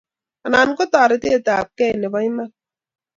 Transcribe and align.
Anan 0.45 0.69
ko 0.77 0.83
toretetabkei 0.93 1.93
nebo 1.97 2.17
iman 2.29 2.49